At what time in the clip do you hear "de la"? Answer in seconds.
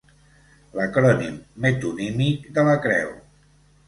2.57-2.73